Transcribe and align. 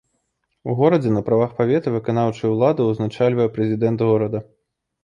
У 0.71 0.73
горадзе 0.79 1.11
на 1.17 1.21
правах 1.27 1.53
павета 1.59 1.95
выканаўчую 1.99 2.51
ўладу 2.55 2.91
ўзначальвае 2.91 3.47
прэзідэнт 3.59 3.99
горада. 4.11 4.39